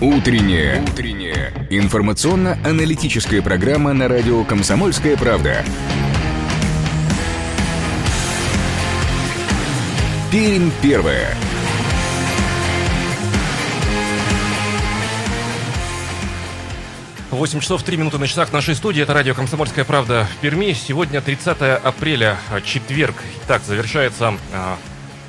[0.00, 0.82] Утренняя.
[0.82, 1.66] Утренняя.
[1.70, 5.64] Информационно-аналитическая программа на радио «Комсомольская правда».
[10.30, 11.34] Пермь первая.
[17.38, 19.00] 8 часов 3 минуты на часах нашей студии.
[19.00, 20.72] Это радио «Комсомольская правда» в Перми.
[20.72, 23.14] Сегодня 30 апреля, четверг.
[23.46, 24.76] Так, завершается а,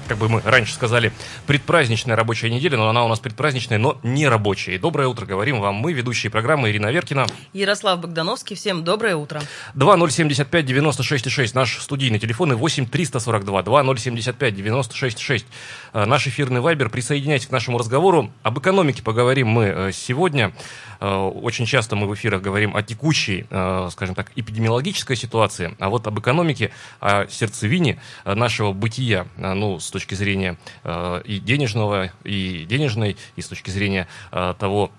[0.10, 1.14] как бы мы раньше сказали,
[1.46, 4.80] предпраздничная рабочая неделя, но она у нас предпраздничная, но не рабочая.
[4.80, 7.28] доброе утро, говорим вам мы, ведущие программы Ирина Веркина.
[7.54, 9.40] Ярослав Богдановский, всем доброе утро.
[9.76, 15.46] 2075 96 6, наш студийный телефон и 8 342 2075 96 6.
[15.94, 16.90] Наш эфирный вайбер.
[16.90, 18.32] Присоединяйтесь к нашему разговору.
[18.42, 20.54] Об экономике поговорим мы э, сегодня.
[21.00, 25.90] Э, очень часто мы в эфирах говорим о текущей, э, скажем так, эпидемиологической ситуации, а
[25.90, 33.18] вот об экономике, о сердцевине нашего бытия, ну, с точки зрения и денежного, и денежной,
[33.36, 34.92] и с точки зрения того,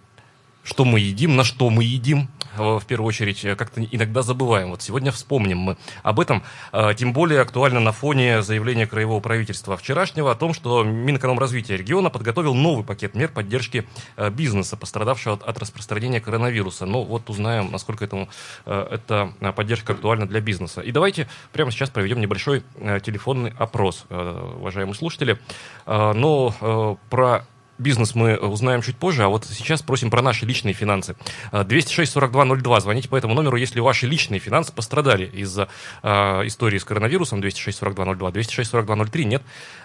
[0.65, 4.71] что мы едим, на что мы едим, Э, в первую очередь, э, как-то иногда забываем.
[4.71, 6.43] Вот сегодня вспомним мы об этом.
[6.73, 12.11] Э, тем более актуально на фоне заявления краевого правительства вчерашнего о том, что Минэкономразвития региона
[12.11, 13.87] подготовил новый пакет мер поддержки
[14.33, 16.87] бизнеса, пострадавшего от распространения коронавируса.
[16.87, 18.29] Ну вот узнаем, насколько этому,
[18.67, 20.81] эта поддержка актуальна для бизнеса.
[20.81, 22.63] И давайте прямо сейчас проведем небольшой
[23.03, 25.39] телефонный опрос, уважаемые слушатели.
[25.87, 27.47] Но про
[27.81, 31.17] бизнес мы узнаем чуть позже, а вот сейчас просим про наши личные финансы.
[31.53, 35.69] 206-4202, а, звоните по этому номеру, если ваши личные финансы пострадали из-за
[36.03, 36.09] э,
[36.47, 39.43] истории с коронавирусом, 206-4202, 206-4203, нет,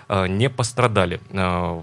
[0.10, 1.20] э, не пострадали.
[1.32, 1.82] Э,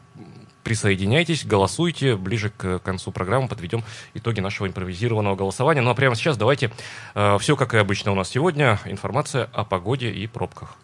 [0.62, 2.16] присоединяйтесь, голосуйте.
[2.16, 3.82] Ближе к концу программы подведем
[4.14, 5.80] итоги нашего импровизированного голосования.
[5.80, 6.70] Ну а прямо сейчас давайте
[7.14, 8.78] э, все как и обычно у нас сегодня.
[8.84, 10.76] Информация о погоде и пробках.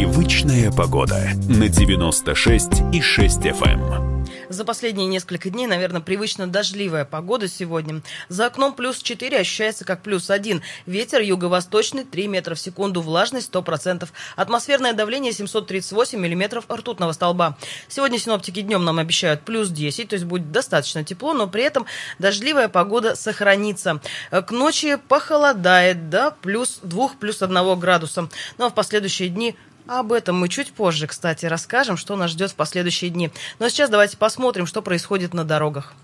[0.00, 4.10] Привычная погода на 96 и 6 FM.
[4.48, 8.00] За последние несколько дней, наверное, привычно дождливая погода сегодня.
[8.28, 10.62] За окном плюс 4 ощущается как плюс 1.
[10.86, 14.08] Ветер юго-восточный 3 метра в секунду, влажность 100%.
[14.36, 17.58] Атмосферное давление 738 миллиметров ртутного столба.
[17.88, 21.84] Сегодня синоптики днем нам обещают плюс 10, то есть будет достаточно тепло, но при этом
[22.18, 24.00] дождливая погода сохранится.
[24.30, 28.28] К ночи похолодает до плюс 2, плюс 1 градуса.
[28.56, 29.56] Ну а в последующие дни
[29.90, 33.30] об этом мы чуть позже, кстати, расскажем, что нас ждет в последующие дни.
[33.58, 35.94] Но сейчас давайте посмотрим, что происходит на дорогах.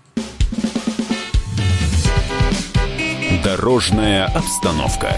[3.43, 5.15] Дорожная обстановка.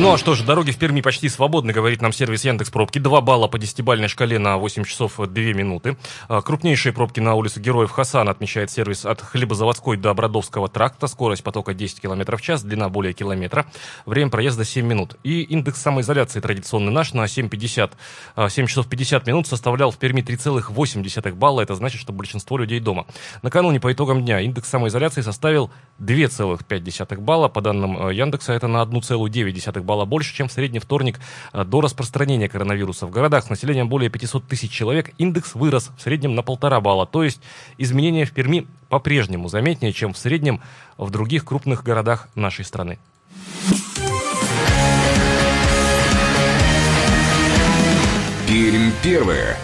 [0.00, 3.00] Ну а что же, дороги в Перми почти свободны, говорит нам сервис Яндекс Пробки.
[3.00, 5.96] Два балла по десятибальной шкале на 8 часов 2 минуты.
[6.28, 11.08] А, крупнейшие пробки на улице Героев Хасан отмечает сервис от Хлебозаводской до Бродовского тракта.
[11.08, 13.66] Скорость потока 10 км в час, длина более километра.
[14.06, 15.16] Время проезда 7 минут.
[15.24, 17.90] И индекс самоизоляции традиционный наш на 7,50,
[18.48, 21.62] 7 а, часов 50 минут составлял в Перми 3,8 балла.
[21.62, 23.04] Это значит, что большинство людей дома.
[23.42, 27.48] Накануне по итогам дня индекс самоизоляции составил 2,5 балла.
[27.48, 31.20] По данным э, Яндекса, это на 1,9 балла больше, чем в средний вторник
[31.52, 33.06] э, до распространения коронавируса.
[33.06, 37.06] В городах с населением более 500 тысяч человек индекс вырос в среднем на полтора балла.
[37.06, 37.40] То есть
[37.78, 40.60] изменения в Перми по-прежнему заметнее, чем в среднем
[40.96, 42.98] в других крупных городах нашей страны.
[48.46, 49.56] Пермь первое.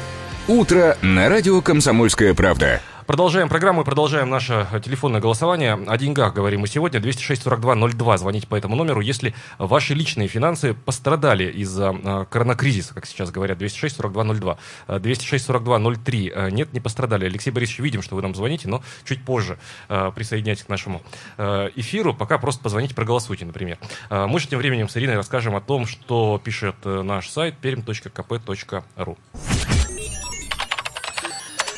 [0.46, 2.82] Утро на радио «Комсомольская правда».
[3.06, 5.74] Продолжаем программу и продолжаем наше телефонное голосование.
[5.74, 7.00] О деньгах говорим мы сегодня.
[7.00, 8.18] 206-42-02.
[8.18, 13.58] Звоните по этому номеру, если ваши личные финансы пострадали из-за э, коронакризиса, как сейчас говорят.
[13.60, 14.56] 206-42-02.
[14.88, 16.32] 206-42-03.
[16.34, 17.26] Э, нет, не пострадали.
[17.26, 21.02] Алексей Борисович, видим, что вы нам звоните, но чуть позже присоединяйтесь к нашему
[21.38, 22.14] эфиру.
[22.14, 23.78] Пока просто позвоните, проголосуйте, например.
[24.10, 29.16] Мы же тем временем с Ириной расскажем о том, что пишет э, наш сайт perm.kp.ru.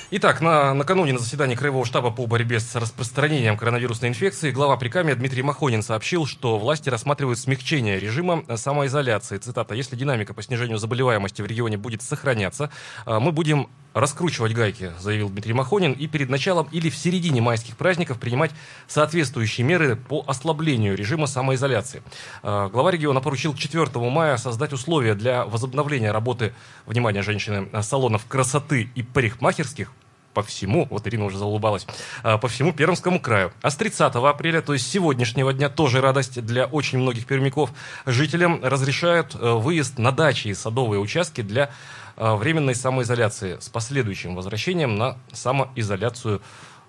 [0.08, 5.16] Итак, на, накануне на заседании Краевого штаба по борьбе с распространением коронавирусной инфекции глава Прикамья
[5.16, 9.38] Дмитрий Махонин сообщил, что власти рассматривают смягчение режима самоизоляции.
[9.38, 9.74] Цитата.
[9.74, 12.70] «Если динамика по снижению заболеваемости в регионе будет сохраняться,
[13.04, 17.78] а, мы будем раскручивать гайки, заявил Дмитрий Махонин, и перед началом или в середине майских
[17.78, 18.50] праздников принимать
[18.86, 22.02] соответствующие меры по ослаблению режима самоизоляции.
[22.42, 26.52] А, глава региона поручил 4 мая создать условия для возобновления работы,
[26.84, 29.90] внимание, женщины, салонов красоты и парикмахерских
[30.34, 31.86] по всему, вот Ирина уже заулыбалась,
[32.22, 33.52] а, по всему Пермскому краю.
[33.62, 37.70] А с 30 апреля, то есть сегодняшнего дня, тоже радость для очень многих пермяков,
[38.04, 41.70] жителям разрешают э, выезд на дачи и садовые участки для
[42.16, 46.40] временной самоизоляции с последующим возвращением на самоизоляцию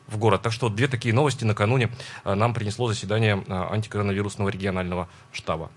[0.08, 0.42] в город.
[0.42, 1.92] Так что две такие новости накануне
[2.24, 5.70] э, нам принесло заседание антикоронавирусного регионального штаба.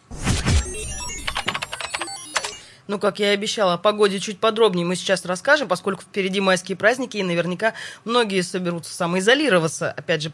[2.91, 6.77] Ну, как я и обещала, о погоде чуть подробнее мы сейчас расскажем, поскольку впереди майские
[6.77, 10.33] праздники, и наверняка многие соберутся самоизолироваться, опять же,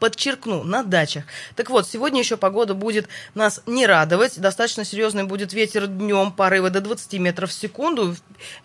[0.00, 1.22] подчеркну, на дачах.
[1.54, 4.40] Так вот, сегодня еще погода будет нас не радовать.
[4.40, 8.16] Достаточно серьезный будет ветер днем, порывы до 20 метров в секунду.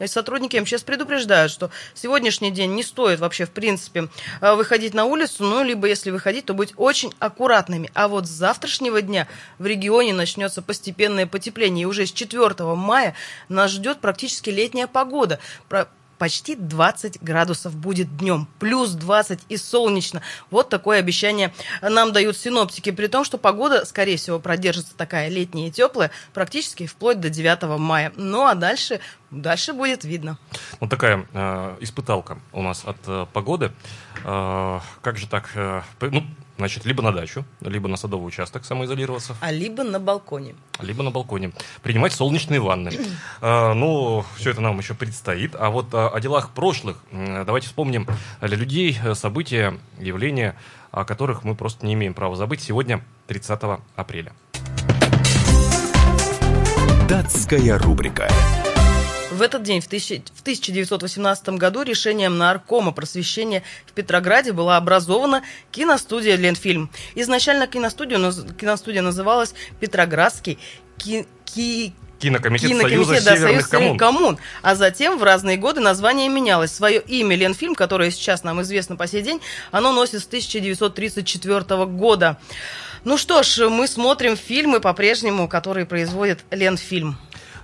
[0.03, 4.09] Сотрудники МЧС предупреждают, что сегодняшний день не стоит вообще, в принципе,
[4.41, 7.91] э, выходить на улицу, ну, либо если выходить, то быть очень аккуратными.
[7.93, 9.27] А вот с завтрашнего дня
[9.59, 13.15] в регионе начнется постепенное потепление, и уже с 4 мая
[13.47, 15.39] нас ждет практически летняя погода
[16.19, 20.21] почти 20 градусов будет днем, плюс 20 и солнечно.
[20.51, 21.51] Вот такое обещание
[21.81, 26.85] нам дают синоптики, при том, что погода, скорее всего, продержится такая летняя и теплая практически
[26.85, 28.11] вплоть до 9 мая.
[28.17, 28.99] Ну а дальше,
[29.31, 30.37] дальше будет видно.
[30.79, 33.71] Вот такая э, испыталка у нас от э, погоды.
[34.25, 35.49] Э, как же так?
[35.55, 36.25] Э, ну,
[36.59, 39.33] Значит, либо на дачу, либо на садовый участок самоизолироваться.
[39.39, 40.55] А либо на балконе.
[40.81, 41.53] Либо на балконе.
[41.81, 42.91] Принимать солнечные ванны.
[43.41, 45.55] а, ну, все это нам еще предстоит.
[45.57, 48.07] А вот а, о делах прошлых давайте вспомним
[48.41, 50.57] для людей э, события, явления,
[50.91, 52.61] о которых мы просто не имеем права забыть.
[52.61, 54.33] Сегодня 30 апреля.
[57.07, 58.27] Датская рубрика.
[59.39, 65.43] В этот день, в, тысячи, в 1918 году, решением Наркома просвещения в Петрограде была образована
[65.71, 66.89] киностудия «Ленфильм».
[67.15, 68.17] Изначально киностудия,
[68.59, 70.59] киностудия называлась «Петроградский
[70.97, 73.97] ки, ки, Кинокомитет, Кинокомитет Союза да, Северных Союз коммун.
[73.97, 74.37] коммун.
[74.61, 76.73] А затем в разные годы название менялось.
[76.73, 79.39] Свое имя Ленфильм, которое сейчас нам известно по сей день,
[79.71, 82.37] оно носит с 1934 года.
[83.05, 87.17] Ну что ж, мы смотрим фильмы по-прежнему, которые производит Ленфильм.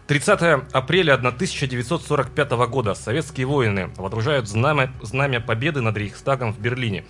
[0.07, 0.39] 30
[0.71, 7.05] апреля 1945 года советские воины водружают знамя, знамя победы над Рейхстагом в Берлине.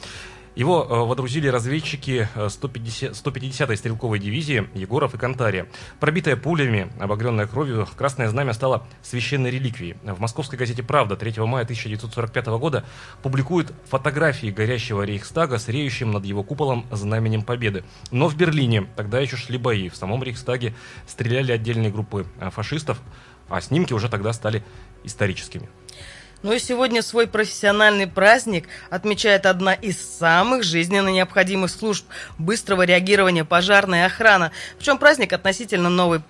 [0.55, 5.67] Его э, водрузили разведчики 150, 150-й стрелковой дивизии Егоров и Кантария.
[5.99, 9.97] Пробитая пулями, обогренная кровью, Красное Знамя стало священной реликвией.
[10.03, 12.85] В московской газете «Правда» 3 мая 1945 года
[13.21, 17.83] публикуют фотографии горящего Рейхстага с реющим над его куполом знаменем Победы.
[18.11, 19.89] Но в Берлине тогда еще шли бои.
[19.89, 20.73] В самом Рейхстаге
[21.05, 23.01] стреляли отдельные группы э, фашистов,
[23.49, 24.63] а снимки уже тогда стали
[25.03, 25.69] историческими.
[26.45, 32.05] Ну и сегодня свой профессиональный праздник отмечает одна из самых жизненно необходимых служб
[32.37, 34.51] быстрого реагирования пожарная охрана.
[34.77, 36.21] Причем праздник относительно новый.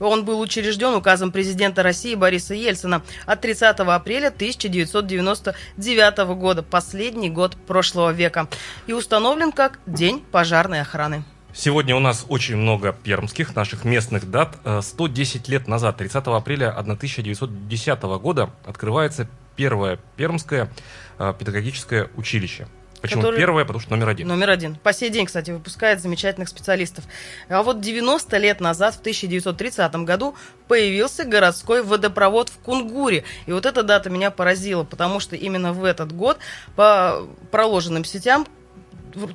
[0.00, 7.56] Он был учрежден указом президента России Бориса Ельцина от 30 апреля 1999 года, последний год
[7.68, 8.48] прошлого века,
[8.88, 11.22] и установлен как День пожарной охраны.
[11.52, 14.56] Сегодня у нас очень много пермских, наших местных дат.
[14.82, 19.28] 110 э, лет назад, 30 апреля 1910 года, открывается
[19.60, 20.70] первое пермское
[21.18, 22.66] э, педагогическое училище.
[23.02, 23.36] Почему который...
[23.36, 23.66] первое?
[23.66, 24.26] Потому что номер один.
[24.26, 24.76] Номер один.
[24.76, 27.04] По сей день, кстати, выпускает замечательных специалистов.
[27.50, 30.34] А вот 90 лет назад, в 1930 году,
[30.66, 33.24] появился городской водопровод в Кунгуре.
[33.44, 36.38] И вот эта дата меня поразила, потому что именно в этот год
[36.74, 38.46] по проложенным сетям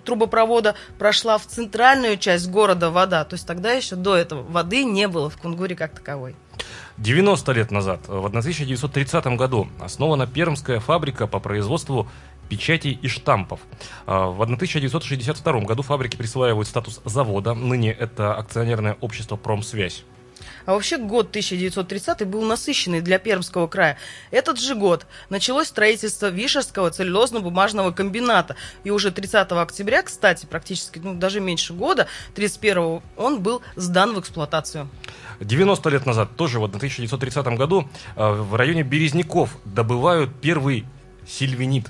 [0.05, 3.25] трубопровода прошла в центральную часть города вода.
[3.25, 6.35] То есть тогда еще до этого воды не было в Кунгуре как таковой.
[6.97, 12.07] 90 лет назад, в 1930 году, основана Пермская фабрика по производству
[12.49, 13.59] печатей и штампов.
[14.05, 17.53] А, в 1962 году фабрике присваивают статус завода.
[17.53, 20.03] Ныне это акционерное общество «Промсвязь».
[20.65, 23.97] А вообще год 1930 был насыщенный для Пермского края.
[24.31, 28.55] Этот же год началось строительство Вишерского целлюлозно-бумажного комбината.
[28.83, 34.19] И уже 30 октября, кстати, практически ну, даже меньше года, 31 он был сдан в
[34.19, 34.89] эксплуатацию.
[35.39, 40.85] 90 лет назад, тоже вот в 1930 году, э, в районе Березняков добывают первый
[41.27, 41.85] сильвинит.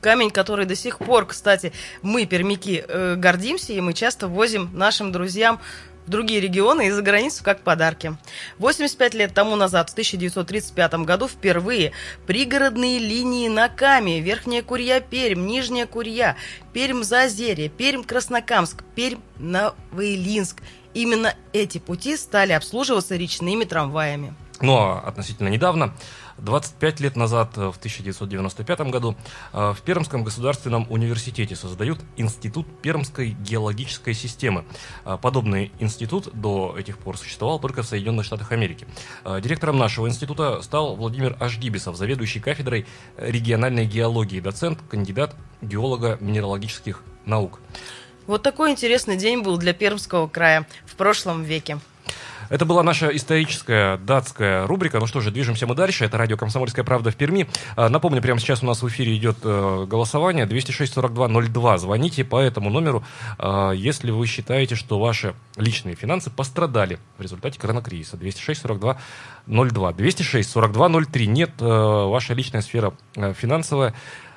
[0.00, 5.12] Камень, который до сих пор, кстати, мы, пермяки, э, гордимся, и мы часто возим нашим
[5.12, 5.60] друзьям
[6.06, 8.16] в другие регионы и за границу как подарки.
[8.58, 11.92] 85 лет тому назад, в 1935 году, впервые
[12.26, 16.36] пригородные линии на Каме, Верхняя Курья, Пермь, Нижняя Курья,
[16.72, 20.62] Пермь, Заозерье, Пермь, Краснокамск, Пермь, Новоилинск.
[20.94, 24.34] Именно эти пути стали обслуживаться речными трамваями.
[24.60, 25.94] Ну а относительно недавно
[26.42, 29.16] 25 лет назад, э, в 1995 году,
[29.52, 34.64] э, в Пермском государственном университете создают Институт Пермской геологической системы.
[35.04, 38.86] Э, подобный институт до этих пор существовал только в Соединенных Штатах Америки.
[39.24, 47.60] Директором нашего института стал Владимир Ашгибисов, заведующий кафедрой региональной геологии, доцент, кандидат геолога минералогических наук.
[48.26, 51.78] Вот такой интересный день был для Пермского края в прошлом веке.
[52.52, 55.00] Это была наша историческая датская рубрика.
[55.00, 56.04] Ну что же, движемся мы дальше.
[56.04, 57.48] Это радио «Комсомольская правда» в Перми.
[57.76, 61.78] А, напомню, прямо сейчас у нас в эфире идет э, голосование 206-42-02.
[61.78, 63.04] Звоните по этому номеру,
[63.38, 68.18] а, если вы считаете, что ваши личные финансы пострадали в результате коронакризиса.
[68.18, 68.98] 206-42-02.
[69.46, 71.24] 206-42-03.
[71.24, 73.94] Нет, э, ваша личная сфера э, финансовая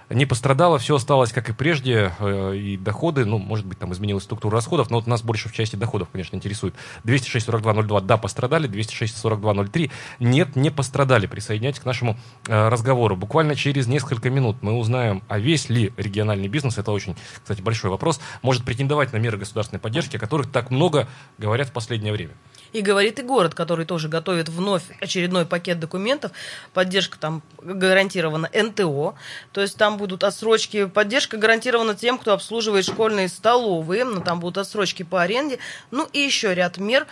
[0.10, 4.24] не пострадало, все осталось как и прежде, э, и доходы, ну, может быть, там изменилась
[4.24, 6.76] структура расходов, но вот нас больше в части доходов, конечно, интересует.
[7.04, 11.28] 206-42-02, да, пострадали, 206-42-03, нет, не пострадали.
[11.28, 13.16] Присоединяйтесь к нашему э, разговору.
[13.16, 17.90] Буквально через несколько минут мы узнаем, а весь ли региональный бизнес, это очень, кстати, большой
[17.90, 21.08] вопрос, может претендовать на меры государственной поддержки, о которых так много
[21.38, 22.34] говорят в последнее время.
[22.74, 26.32] И говорит и город, который тоже готовит вновь очередной пакет документов.
[26.74, 29.16] Поддержка там гарантирована НТО.
[29.52, 30.86] То есть там будут отсрочки.
[30.86, 34.04] Поддержка гарантирована тем, кто обслуживает школьные столовые.
[34.04, 35.60] Но там будут отсрочки по аренде.
[35.92, 37.08] Ну и еще ряд мер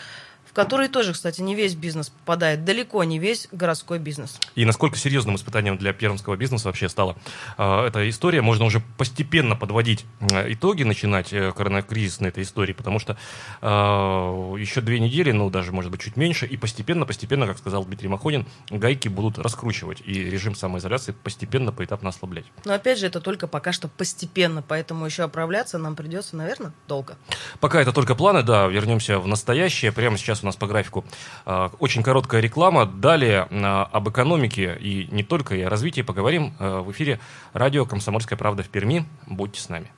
[0.54, 4.40] в который тоже, кстати, не весь бизнес попадает, далеко не весь городской бизнес.
[4.54, 7.16] И насколько серьезным испытанием для пермского бизнеса вообще стала
[7.58, 8.44] э, эта история?
[8.44, 13.18] Можно уже постепенно подводить э, итоги, начинать э, коронакризис на этой истории, потому что
[13.62, 18.08] э, еще две недели, ну даже, может быть, чуть меньше, и постепенно-постепенно, как сказал Дмитрий
[18.08, 22.46] Махонин, гайки будут раскручивать, и режим самоизоляции постепенно, поэтапно ослаблять.
[22.64, 27.18] Но опять же, это только пока что постепенно, поэтому еще оправляться нам придется, наверное, долго.
[27.60, 29.92] Пока это только планы, да, вернемся в настоящее.
[29.92, 31.06] Прямо сейчас у нас по графику
[31.46, 32.86] а, очень короткая реклама.
[32.86, 37.20] Далее а, об экономике и не только, и о развитии поговорим а, в эфире
[37.54, 39.06] радио «Комсомольская правда» в Перми.
[39.28, 39.92] Будьте с нами.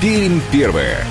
[0.00, 1.06] Пермь первая.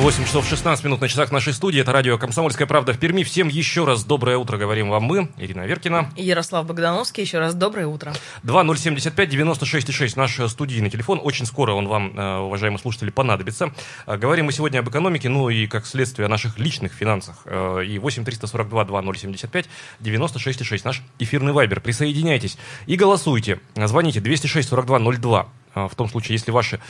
[0.00, 1.78] 8 часов 16 минут на часах нашей студии.
[1.78, 3.22] Это радио «Комсомольская правда» в Перми.
[3.22, 6.10] Всем еще раз доброе утро говорим вам мы, Ирина Веркина.
[6.16, 7.22] И Ярослав Богдановский.
[7.22, 8.14] Еще раз доброе утро.
[8.44, 11.20] 2075-96-6 наш студийный телефон.
[11.22, 13.74] Очень скоро он вам, э, уважаемые слушатели, понадобится.
[14.06, 17.42] Э, говорим мы сегодня об экономике, ну и как следствие о наших личных финансах.
[17.44, 19.68] Э, и 8 342 2075
[20.00, 21.80] 96,6 наш эфирный вайбер.
[21.82, 23.60] Присоединяйтесь и голосуйте.
[23.76, 25.48] Звоните 206 42 02.
[25.74, 26.80] В том случае, если ваши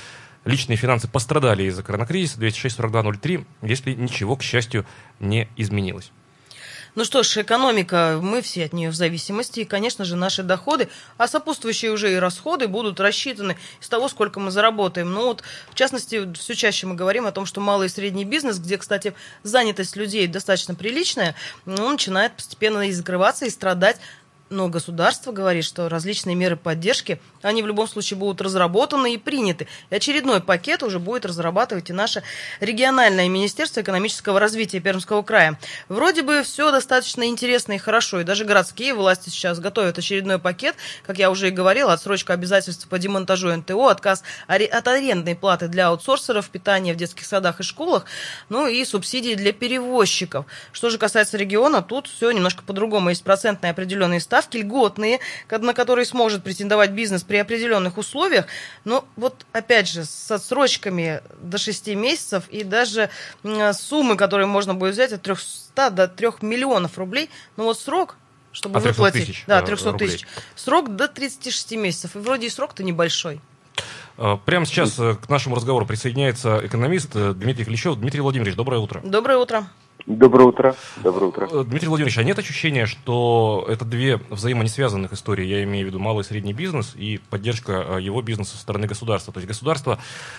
[0.45, 4.87] личные финансы пострадали из-за коронакризиса, 206-42-03, если ничего, к счастью,
[5.19, 6.13] не изменилось.
[6.97, 10.89] Ну что ж, экономика, мы все от нее в зависимости, и, конечно же, наши доходы,
[11.19, 15.13] а сопутствующие уже и расходы будут рассчитаны из того, сколько мы заработаем.
[15.13, 18.59] Ну вот, в частности, все чаще мы говорим о том, что малый и средний бизнес,
[18.59, 23.99] где, кстати, занятость людей достаточно приличная, ну, начинает постепенно и закрываться, и страдать
[24.51, 29.69] но государство говорит, что различные меры поддержки, они в любом случае будут разработаны и приняты.
[29.91, 32.23] И очередной пакет уже будет разрабатывать и наше
[32.61, 35.59] региональное Министерство экономического развития Пермского края.
[35.89, 40.77] Вроде бы все достаточно интересно и хорошо, и даже городские власти сейчас готовят очередной пакет,
[41.07, 45.89] как я уже и говорила, отсрочка обязательств по демонтажу НТО, отказ от арендной платы для
[45.89, 48.05] аутсорсеров, питания в детских садах и школах,
[48.49, 50.47] ну и субсидии для перевозчиков.
[50.73, 53.11] Что же касается региона, тут все немножко по-другому.
[53.11, 55.21] Есть процентные определенные ставки льготные,
[55.51, 58.47] на которые сможет претендовать бизнес при определенных условиях.
[58.85, 63.09] Но вот опять же с отсрочками до 6 месяцев и даже
[63.73, 67.31] суммы, которые можно будет взять от 300 до 3 миллионов рублей.
[67.57, 68.17] Но вот срок
[68.51, 69.27] чтобы а выплатить.
[69.29, 70.09] Тысяч, да, 300 рублей.
[70.09, 70.27] тысяч.
[70.57, 72.17] Срок до 36 месяцев.
[72.17, 73.41] И вроде и срок-то небольшой.
[74.19, 77.95] А, прямо сейчас э, к нашему разговору присоединяется экономист э, Дмитрий Клещев.
[77.95, 79.01] Дмитрий Владимирович, доброе утро.
[79.05, 79.69] Доброе утро.
[80.07, 80.77] Доброе утро.
[80.97, 81.49] Доброе утро.
[81.51, 85.47] Э, Дмитрий Владимирович, а нет ощущения, что это две взаимонесвязанных истории?
[85.47, 88.87] Я имею в виду малый и средний бизнес и поддержка э, его бизнеса со стороны
[88.87, 89.33] государства.
[89.33, 89.99] То есть государство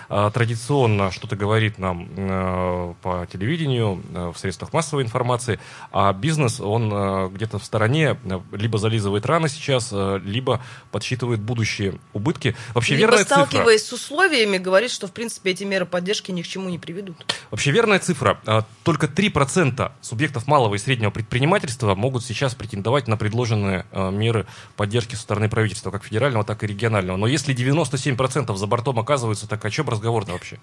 [0.10, 4.02] а, традиционно что-то говорит нам по телевидению,
[4.34, 5.60] в средствах массовой информации,
[5.92, 8.18] а бизнес, он где-то в стороне
[8.52, 12.56] либо зализывает раны сейчас, либо подсчитывает будущие убытки.
[12.74, 13.98] Вообще либо верная сталкиваясь цифра...
[13.98, 17.26] с условиями, говорит, что в принципе эти меры поддержки ни к чему не приведут.
[17.50, 18.40] Вообще верная цифра.
[18.46, 24.10] А, только 3% процента субъектов малого и среднего предпринимательства могут сейчас претендовать на предложенные э,
[24.10, 24.46] меры
[24.78, 27.18] поддержки со стороны правительства, как федерального, так и регионального.
[27.18, 30.58] Но если 97% за бортом оказываются, так о чем разговор-то вообще?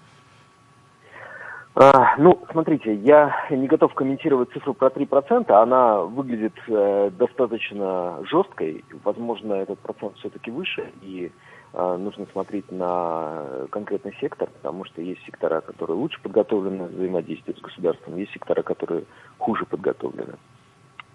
[1.75, 5.51] А, ну, смотрите, я не готов комментировать цифру про 3%.
[5.51, 8.83] Она выглядит э, достаточно жесткой.
[9.03, 10.91] Возможно, этот процент все-таки выше.
[11.03, 17.59] И а, нужно смотреть на конкретный сектор, потому что есть сектора, которые лучше подготовлены взаимодействовать
[17.59, 19.03] с государством, есть сектора, которые
[19.37, 20.33] хуже подготовлены.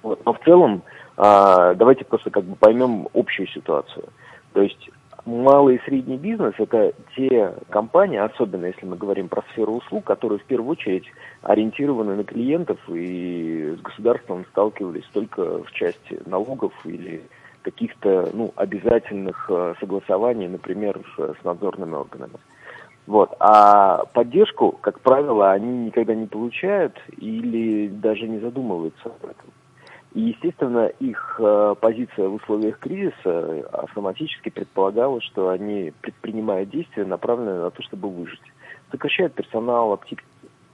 [0.03, 0.25] Вот.
[0.25, 0.83] Но в целом
[1.17, 4.05] а, давайте просто как бы поймем общую ситуацию.
[4.53, 4.91] То есть
[5.25, 10.39] малый и средний бизнес– это те компании, особенно если мы говорим про сферу услуг, которые
[10.39, 11.07] в первую очередь
[11.43, 17.23] ориентированы на клиентов и с государством сталкивались только в части налогов или
[17.65, 22.39] каких-то ну, обязательных э, согласований, например, с, с надзорными органами.
[23.07, 23.35] Вот.
[23.41, 29.51] А поддержку, как правило, они никогда не получают или даже не задумываются об этом.
[30.15, 37.61] И, естественно, их э, позиция в условиях кризиса автоматически предполагала, что они предпринимают действия, направленные
[37.61, 38.53] на то, чтобы выжить.
[38.93, 39.99] Сокращают персонал,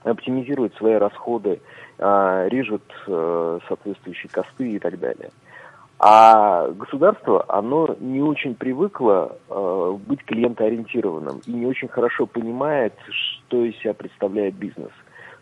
[0.03, 1.59] оптимизируют свои расходы,
[1.97, 5.31] э, режут э, соответствующие косты и так далее.
[6.03, 13.63] А государство, оно не очень привыкло э, быть клиентоориентированным и не очень хорошо понимает, что
[13.63, 14.89] из себя представляет бизнес.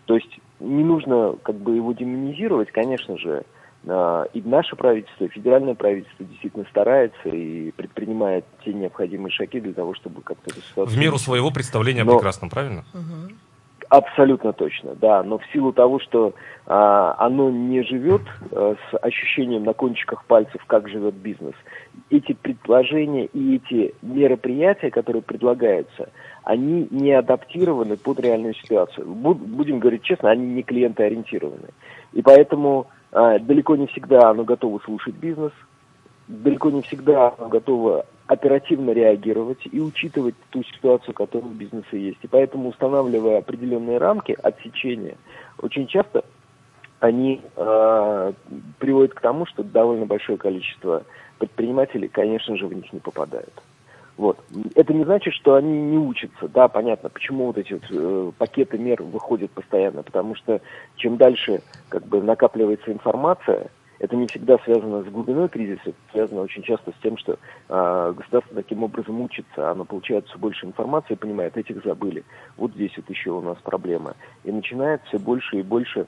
[0.05, 3.45] То есть не нужно как бы его демонизировать, конечно же,
[3.85, 9.71] э, и наше правительство, и федеральное правительство действительно старается и предпринимает те необходимые шаги для
[9.71, 10.93] того, чтобы как-то эту ситуацию...
[10.93, 12.11] В меру своего представления Но...
[12.11, 12.83] о прекрасном, правильно?
[12.93, 13.33] Угу.
[13.89, 15.23] Абсолютно точно, да.
[15.23, 16.35] Но в силу того, что
[16.67, 21.55] а, оно не живет а, с ощущением на кончиках пальцев, как живет бизнес,
[22.11, 26.09] эти предложения и эти мероприятия, которые предлагаются,
[26.43, 29.07] они не адаптированы под реальную ситуацию.
[29.07, 31.69] Будем говорить честно, они не клиентоориентированы.
[32.13, 35.51] И поэтому а, далеко не всегда оно готово слушать бизнес,
[36.27, 42.19] далеко не всегда оно готово оперативно реагировать и учитывать ту ситуацию, которая у бизнеса есть.
[42.21, 45.17] И поэтому, устанавливая определенные рамки отсечения,
[45.57, 46.23] очень часто
[46.99, 48.33] они э,
[48.77, 51.05] приводят к тому, что довольно большое количество
[51.39, 53.63] предпринимателей, конечно же, в них не попадают.
[54.15, 54.37] Вот.
[54.75, 56.47] Это не значит, что они не учатся.
[56.49, 60.03] Да, понятно, почему вот эти вот, э, пакеты мер выходят постоянно.
[60.03, 60.61] Потому что
[60.97, 66.41] чем дальше как бы накапливается информация, это не всегда связано с глубиной кризиса, это связано
[66.41, 71.15] очень часто с тем, что э, государство таким образом учится, оно получает все больше информации,
[71.15, 72.23] понимает, этих забыли,
[72.57, 74.15] вот здесь вот еще у нас проблема.
[74.43, 76.07] И начинает все больше и больше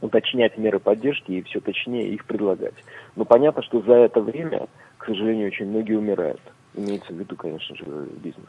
[0.00, 2.74] уточнять меры поддержки и все точнее их предлагать.
[3.16, 6.40] Но понятно, что за это время, к сожалению, очень многие умирают.
[6.74, 7.84] Имеется в виду, конечно же,
[8.22, 8.48] бизнес.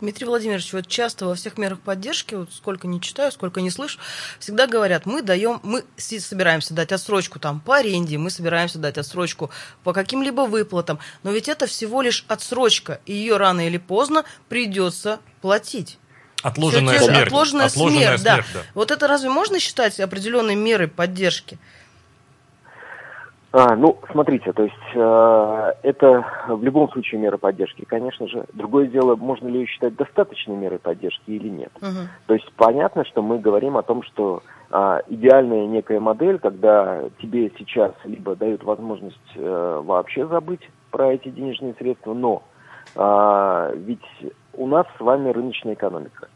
[0.00, 3.98] Дмитрий Владимирович, вот часто во всех мерах поддержки, вот сколько не читаю, сколько не слышу,
[4.38, 9.50] всегда говорят, мы даем, мы собираемся дать отсрочку там по аренде, мы собираемся дать отсрочку
[9.84, 15.18] по каким-либо выплатам, но ведь это всего лишь отсрочка, и ее рано или поздно придется
[15.40, 15.98] платить.
[16.42, 17.26] Отложенная смерть.
[17.26, 18.36] Отложенная, Отложенная смерть, смерть да.
[18.52, 18.66] да.
[18.74, 21.58] Вот это разве можно считать определенной мерой поддержки?
[23.52, 28.44] А, ну, смотрите, то есть э, это в любом случае мера поддержки, конечно же.
[28.52, 31.72] Другое дело, можно ли ее считать достаточной мерой поддержки или нет.
[31.80, 32.08] Угу.
[32.26, 37.50] То есть понятно, что мы говорим о том, что э, идеальная некая модель, когда тебе
[37.56, 42.42] сейчас либо дают возможность э, вообще забыть про эти денежные средства, но
[42.94, 46.28] э, ведь у нас с вами рыночная экономика.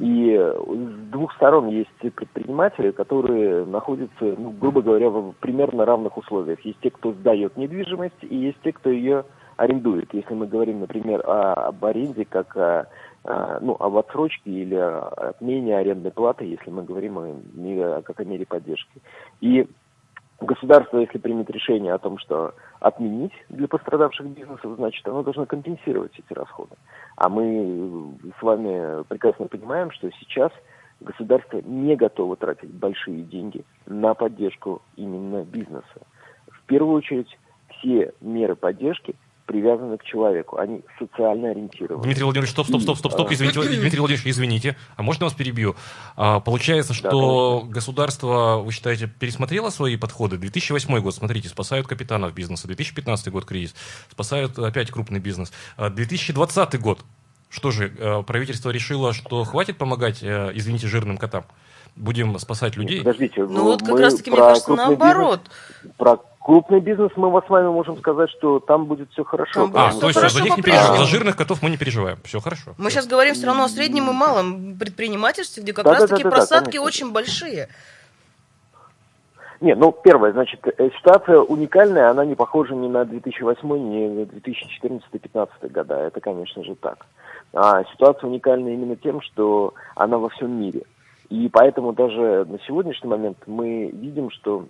[0.00, 6.60] И с двух сторон есть предприниматели, которые находятся, ну, грубо говоря, в примерно равных условиях.
[6.64, 9.24] Есть те, кто сдает недвижимость, и есть те, кто ее
[9.56, 10.12] арендует.
[10.14, 12.88] Если мы говорим, например, о, об аренде как о,
[13.60, 18.24] ну, об отсрочке или о отмене арендной платы, если мы говорим о, о, как о
[18.24, 19.00] мере поддержки.
[19.40, 19.66] И
[20.40, 26.12] Государство, если примет решение о том, что отменить для пострадавших бизнесов, значит, оно должно компенсировать
[26.18, 26.76] эти расходы.
[27.16, 30.50] А мы с вами прекрасно понимаем, что сейчас
[31.00, 36.06] государство не готово тратить большие деньги на поддержку именно бизнеса.
[36.50, 39.16] В первую очередь, все меры поддержки
[39.50, 42.04] привязаны к человеку, они социально ориентированы.
[42.04, 45.74] Дмитрий Владимирович, стоп, стоп, стоп, стоп, стоп, извините, Дмитрий Владимирович, извините, а можно вас перебью?
[46.16, 50.38] А, получается, что да, государство, вы считаете, пересмотрело свои подходы?
[50.38, 53.74] 2008 год, смотрите, спасают капитанов бизнеса, 2015 год кризис,
[54.08, 57.00] спасают опять крупный бизнес, 2020 а, год,
[57.48, 61.44] что же, э, правительство решило, что хватит помогать, э, извините, жирным котам?
[61.96, 62.98] Будем спасать людей?
[62.98, 65.40] Нет, подождите, ну вот как раз-таки, мне кажется, наоборот.
[65.82, 69.68] Бизнес, про Крупный бизнес, мы с вами можем сказать, что там будет все хорошо.
[69.68, 70.96] Там а, то есть за них не переживаем.
[70.96, 72.18] За жирных котов мы не переживаем.
[72.24, 72.72] Все хорошо.
[72.78, 76.30] Мы сейчас говорим все равно о среднем и малом предпринимательстве, где как да, раз-таки да,
[76.30, 77.68] да, просадки да, очень большие.
[79.60, 84.22] Не, ну, первое, значит, э, ситуация уникальная, она не похожа ни на 2008, ни на
[84.22, 87.04] 2014-2015 года, это, конечно же, так.
[87.52, 90.84] А ситуация уникальна именно тем, что она во всем мире.
[91.28, 94.64] И поэтому даже на сегодняшний момент мы видим, что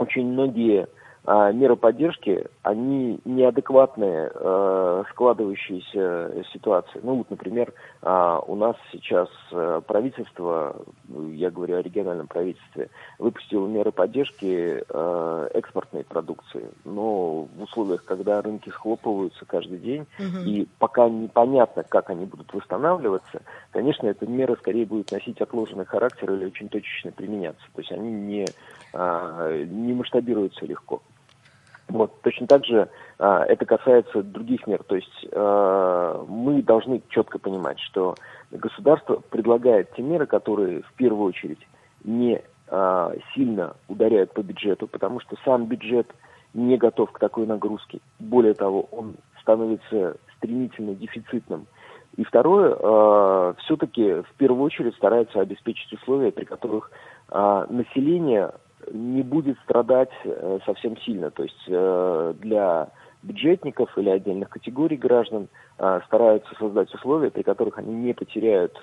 [0.00, 0.88] очень многие
[1.26, 7.00] меры поддержки, они неадекватные э, складывающиеся ситуации.
[7.02, 10.76] Ну вот, например, э, у нас сейчас э, правительство,
[11.32, 16.70] я говорю о региональном правительстве, выпустило меры поддержки э, экспортной продукции.
[16.84, 20.38] Но в условиях, когда рынки схлопываются каждый день, угу.
[20.44, 26.32] и пока непонятно, как они будут восстанавливаться, конечно, эта мера скорее будет носить отложенный характер
[26.32, 27.64] или очень точечно применяться.
[27.74, 28.46] То есть они не,
[28.92, 31.02] э, не масштабируются легко.
[31.90, 34.82] Вот, точно так же а, это касается других мер.
[34.84, 38.14] То есть а, мы должны четко понимать, что
[38.50, 41.60] государство предлагает те меры, которые в первую очередь
[42.04, 46.06] не а, сильно ударяют по бюджету, потому что сам бюджет
[46.54, 48.00] не готов к такой нагрузке.
[48.18, 51.66] Более того, он становится стремительно дефицитным.
[52.16, 56.90] И второе, э, все-таки в первую очередь стараются обеспечить условия, при которых
[57.30, 58.52] э, население
[58.92, 61.30] не будет страдать э, совсем сильно.
[61.30, 62.88] То есть э, для
[63.22, 65.48] бюджетников или отдельных категорий граждан
[65.78, 68.78] э, стараются создать условия, при которых они не потеряют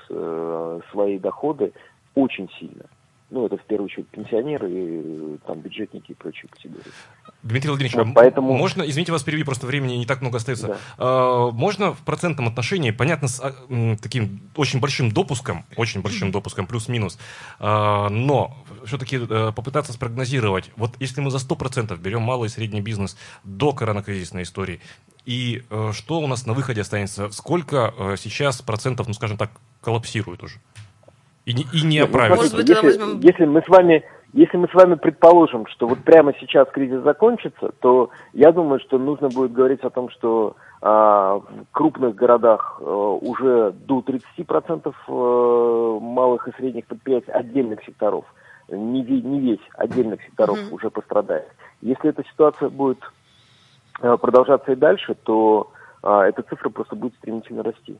[0.91, 1.73] свои доходы
[2.15, 2.85] очень сильно.
[3.29, 6.93] Ну, это в первую очередь пенсионеры, там, бюджетники и прочие категории.
[7.43, 8.57] Дмитрий Владимирович, вот, а поэтому...
[8.57, 10.67] можно, извините вас перебью, просто времени не так много остается.
[10.67, 10.77] Да.
[10.97, 13.53] А, можно в процентном отношении, понятно, с а,
[14.01, 17.19] таким очень большим допуском, очень большим допуском, плюс-минус,
[17.59, 22.81] а, но все-таки а, попытаться спрогнозировать, вот если мы за 100% берем малый и средний
[22.81, 24.81] бизнес до коронакризисной истории,
[25.25, 29.51] и а, что у нас на выходе останется, сколько а, сейчас процентов, ну, скажем так,
[29.81, 30.55] коллапсирует уже?
[31.45, 32.55] И не, и не оправится.
[32.55, 33.19] Ну, если, возьмем...
[33.21, 37.71] если мы с вами если мы с вами предположим, что вот прямо сейчас кризис закончится,
[37.79, 42.83] то я думаю, что нужно будет говорить о том, что а, в крупных городах а,
[42.83, 44.03] уже до
[44.37, 48.25] 30% а, малых и средних предприятий отдельных секторов,
[48.69, 50.73] не, не весь отдельных секторов mm-hmm.
[50.73, 51.47] уже пострадает.
[51.81, 52.99] Если эта ситуация будет
[54.01, 55.71] а, продолжаться и дальше, то
[56.03, 57.93] а, эта цифра просто будет стремительно расти.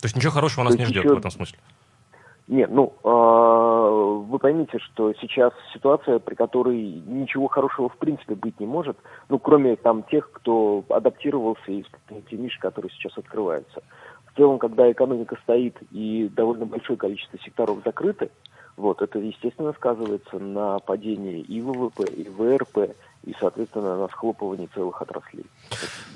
[0.00, 1.14] То есть ничего хорошего нас не ждет еще...
[1.14, 1.58] в этом смысле?
[2.46, 8.60] Нет, ну, э, вы поймите, что сейчас ситуация, при которой ничего хорошего в принципе быть
[8.60, 8.98] не может,
[9.30, 11.84] ну, кроме там тех, кто адаптировался и
[12.28, 13.82] те ниши, которые сейчас открываются.
[14.26, 18.30] В целом, когда экономика стоит и довольно большое количество секторов закрыты,
[18.76, 22.94] вот, это, естественно, сказывается на падении и ВВП, и ВРП,
[23.26, 25.46] и, соответственно, на схлопывании целых отраслей.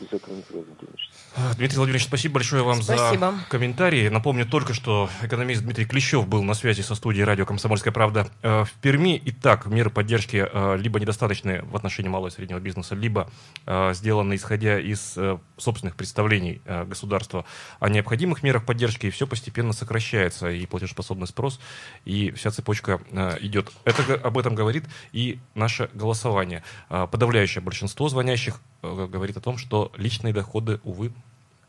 [0.00, 1.10] Без этого никуда не денешься.
[1.56, 3.32] Дмитрий Владимирович, спасибо большое вам спасибо.
[3.32, 4.08] за комментарии.
[4.08, 8.64] Напомню только, что экономист Дмитрий Клещев был на связи со студией радио «Комсомольская правда» э,
[8.64, 9.20] в Перми.
[9.24, 13.30] Итак, меры поддержки э, либо недостаточны в отношении малого и среднего бизнеса, либо
[13.66, 15.16] э, сделаны исходя из
[15.56, 17.44] собственных представлений государства
[17.80, 21.58] о необходимых мерах поддержки, и все постепенно сокращается, и платежеспособный спрос,
[22.04, 23.00] и вся цепочка
[23.40, 23.72] идет.
[23.84, 26.62] Это об этом говорит и наше голосование.
[26.98, 31.12] А, подавляющее большинство звонящих э, говорит о том, что личные доходы, увы,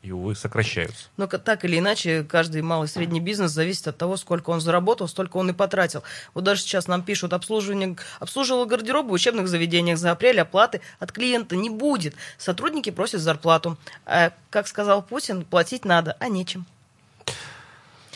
[0.02, 1.08] и, увы, сокращаются.
[1.18, 5.08] Но так или иначе, каждый малый и средний бизнес зависит от того, сколько он заработал,
[5.08, 6.04] столько он и потратил.
[6.34, 11.12] Вот даже сейчас нам пишут, обслуживание, обслуживал гардероб в учебных заведениях за апрель, оплаты от
[11.12, 12.16] клиента не будет.
[12.40, 13.78] Сотрудники просят зарплату.
[14.06, 16.66] А, как сказал Путин, платить надо, а нечем.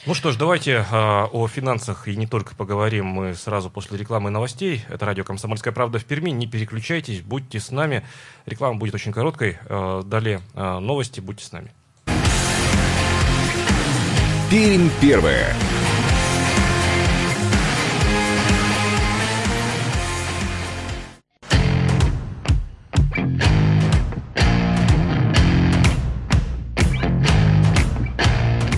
[0.05, 4.29] Ну что ж, давайте а, о финансах и не только поговорим мы сразу после рекламы
[4.29, 4.83] и новостей.
[4.89, 6.29] Это радио «Комсомольская правда» в Перми.
[6.31, 8.03] Не переключайтесь, будьте с нами.
[8.45, 9.59] Реклама будет очень короткой.
[9.69, 11.71] А, далее а, новости, будьте с нами.
[14.51, 15.55] Пермь первая.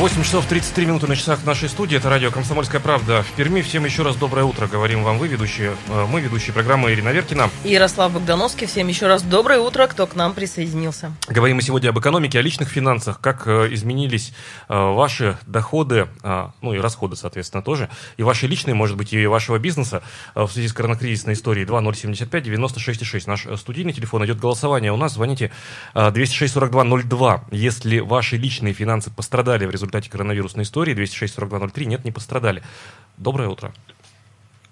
[0.00, 1.94] 8 часов 33 минуты на часах нашей студии.
[1.94, 3.60] Это радио «Комсомольская правда» в Перми.
[3.60, 4.66] Всем еще раз доброе утро.
[4.66, 5.76] Говорим вам вы, ведущие.
[5.88, 7.50] Э, мы, ведущие программы Ирина Веркина.
[7.64, 8.66] И Ярослав Богдановский.
[8.66, 11.12] Всем еще раз доброе утро, кто к нам присоединился.
[11.28, 14.32] Говорим мы сегодня об экономике, о личных финансах, как э, изменились
[14.70, 16.08] э, ваши доходы,
[16.62, 20.02] ну и расходы, соответственно, тоже, и ваши личные, может быть, и вашего бизнеса
[20.34, 23.24] в связи с коронакризисной историей 2075 96,6.
[23.26, 24.92] Наш студийный телефон идет голосование.
[24.92, 25.50] У нас звоните
[25.94, 27.44] 206 42 02.
[27.50, 32.62] Если ваши личные финансы пострадали в результате результате коронавирусной истории 206-4203 нет, не пострадали.
[33.18, 33.72] Доброе утро.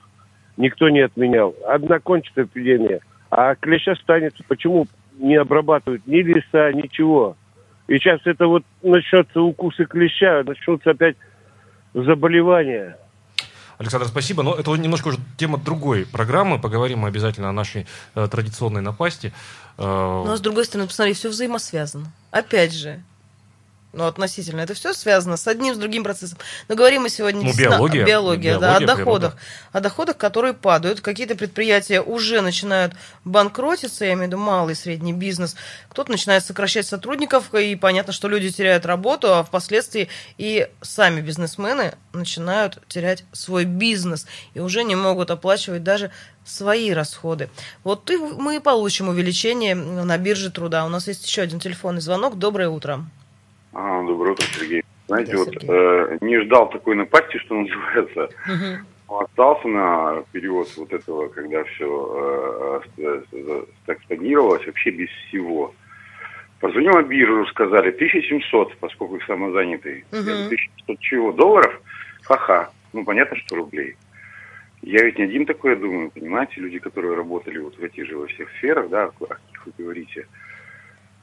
[0.56, 1.54] Никто не отменял.
[1.66, 4.44] Одна кончится эпидемия, а клеща останется.
[4.46, 4.86] Почему
[5.20, 7.36] не обрабатывают ни леса, ничего?
[7.88, 11.16] И сейчас это вот начнется укусы клеща, начнутся опять
[11.94, 12.96] заболевания.
[13.78, 14.42] Александр, спасибо.
[14.42, 16.58] Но это немножко уже тема другой программы.
[16.58, 19.32] Поговорим мы обязательно о нашей э, традиционной напасти.
[19.78, 19.82] Э,
[20.26, 22.12] Но с другой стороны, посмотри, все взаимосвязано.
[22.30, 23.02] Опять же.
[23.92, 24.60] Ну, относительно.
[24.60, 26.38] Это все связано с одним, с другим процессом.
[26.68, 28.04] Но говорим мы сегодня Ну, биология.
[28.04, 29.36] о биологии, да, Биология о прямо, доходах.
[29.72, 31.00] О доходах, которые падают.
[31.00, 35.56] Какие-то предприятия уже начинают банкротиться, я имею в виду малый и средний бизнес.
[35.88, 41.94] Кто-то начинает сокращать сотрудников, и понятно, что люди теряют работу, а впоследствии и сами бизнесмены
[42.12, 46.12] начинают терять свой бизнес и уже не могут оплачивать даже
[46.44, 47.50] свои расходы.
[47.82, 50.84] Вот и мы и получим увеличение на бирже труда.
[50.84, 52.38] У нас есть еще один телефонный звонок.
[52.38, 53.04] Доброе утро.
[53.72, 54.82] А, доброе утро, Сергей.
[55.06, 55.68] Знаете, Да, вот Сергей.
[55.70, 58.28] э, не ждал такой напасти, что называется.
[59.08, 62.80] Остался на период вот этого, когда все
[63.86, 65.74] так стагнировалось, вообще без всего.
[66.60, 70.04] Позвонил на биржу, сказали 1700, поскольку их самозанятый.
[70.12, 70.46] Я говорю, Мгм.
[70.48, 71.32] 1700 чего?
[71.32, 71.80] Долларов?
[72.22, 72.70] Ха-ха.
[72.92, 73.96] Ну, понятно, что рублей.
[74.82, 78.16] Я ведь не один такой, я думаю, понимаете, люди, которые работали вот в этих же
[78.16, 80.26] во всех сферах, да, о каких вы говорите.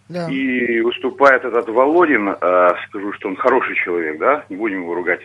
[0.09, 0.29] Да.
[0.29, 5.21] И выступает этот Володин, э, скажу, что он хороший человек, да, не будем его ругать.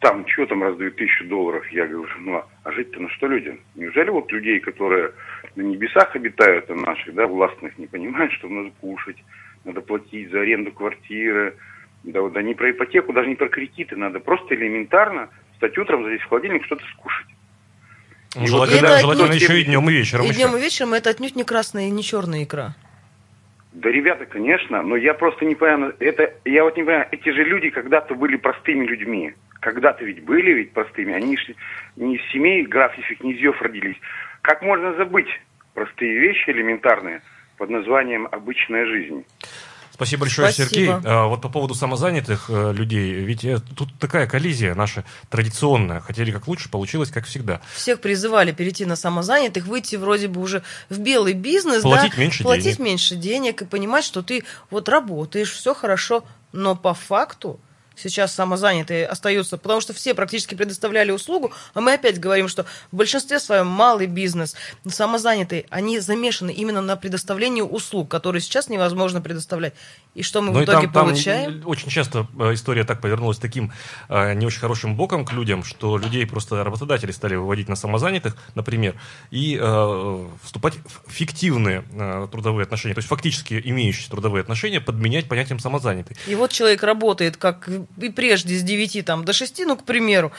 [0.00, 1.66] Там, что там раздают тысячу долларов?
[1.70, 3.58] Я говорю, ну, а жить-то на что людям?
[3.74, 5.12] Неужели вот людей, которые
[5.54, 9.16] на небесах обитают, а наших, да, властных, не понимают, что надо кушать,
[9.64, 11.56] надо платить за аренду квартиры,
[12.04, 16.04] да, вот, да не про ипотеку, даже не про кредиты, надо просто элементарно встать утром,
[16.04, 17.26] залезть в холодильник, что-то скушать.
[18.34, 20.24] ну, И желательно, вот- желательно еще и днем, и вечером.
[20.26, 20.36] И еще.
[20.36, 22.74] днем и вечером это отнюдь не красная и не черная икра.
[23.76, 27.44] Да, ребята, конечно, но я просто не понимаю, это, я вот не понимаю, эти же
[27.44, 29.34] люди когда-то были простыми людьми.
[29.60, 31.54] Когда-то ведь были ведь простыми, они ж
[31.96, 33.98] не из семей графических князьев родились.
[34.40, 35.28] Как можно забыть
[35.74, 37.20] простые вещи элементарные
[37.58, 39.26] под названием «обычная жизнь»?
[39.96, 40.68] Спасибо большое, Спасибо.
[40.68, 40.90] Сергей.
[41.04, 46.00] А, Вот по поводу самозанятых э, людей, ведь э, тут такая коллизия наша традиционная.
[46.00, 47.60] Хотели как лучше, получилось как всегда.
[47.74, 52.42] Всех призывали перейти на самозанятых, выйти вроде бы уже в белый бизнес, Платить да, меньше
[52.42, 52.78] платить денег.
[52.78, 57.58] меньше денег и понимать, что ты вот работаешь, все хорошо, но по факту
[57.96, 62.96] сейчас самозанятые остаются, потому что все практически предоставляли услугу, а мы опять говорим, что в
[62.96, 64.54] большинстве своем малый бизнес,
[64.86, 69.74] самозанятые, они замешаны именно на предоставлении услуг, которые сейчас невозможно предоставлять.
[70.14, 71.62] И что мы Ну в итоге там, там получаем?
[71.66, 73.72] очень часто э, история так повернулась таким
[74.08, 78.36] э, не очень хорошим боком к людям, что людей просто работодатели стали выводить на самозанятых,
[78.54, 78.94] например,
[79.30, 80.74] и э, вступать
[81.06, 86.16] в фиктивные э, трудовые отношения, то есть фактически имеющие трудовые отношения, подменять понятием самозанятый.
[86.26, 87.68] И вот человек работает, как
[88.00, 90.32] и прежде, с 9 там, до 6, ну, к примеру,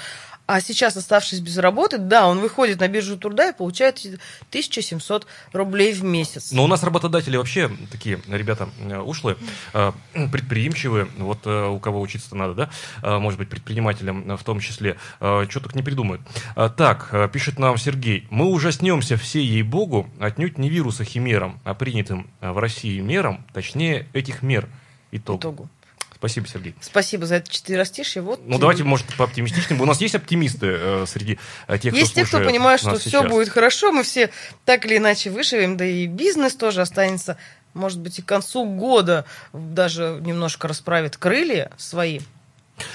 [0.47, 5.91] а сейчас, оставшись без работы, да, он выходит на биржу труда и получает 1700 рублей
[5.91, 6.53] в месяц.
[6.53, 9.35] Но у нас работодатели вообще такие ребята э, ушлые,
[9.73, 9.91] э,
[10.31, 12.69] предприимчивые, вот э, у кого учиться надо,
[13.01, 16.21] да, может быть, предпринимателям э, в том числе, что только не придумают.
[16.55, 22.57] Так, пишет нам Сергей, мы ужаснемся все, ей-богу, отнюдь не вируса химером, а принятым в
[22.57, 24.69] России мерам, точнее, этих мер
[25.11, 25.41] итог.
[25.41, 25.69] итогу.
[26.17, 26.75] Спасибо, Сергей.
[26.81, 28.23] Спасибо за это четверостишье.
[28.23, 29.79] Вот Ну, давайте, может, пооптимистичнее.
[29.79, 33.09] У нас есть оптимисты э, среди э, тех, Есть кто те, кто понимает, что все
[33.09, 33.29] сейчас.
[33.29, 34.31] будет хорошо, мы все
[34.65, 37.37] так или иначе выживем, да и бизнес тоже останется,
[37.75, 42.19] может быть, и к концу года даже немножко расправит крылья свои.